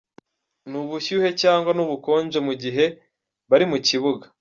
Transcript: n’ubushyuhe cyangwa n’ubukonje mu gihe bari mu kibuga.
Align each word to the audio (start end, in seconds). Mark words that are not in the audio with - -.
n’ubushyuhe 0.69 1.29
cyangwa 1.41 1.71
n’ubukonje 1.73 2.39
mu 2.47 2.53
gihe 2.63 2.85
bari 3.49 3.65
mu 3.71 3.77
kibuga. 3.87 4.25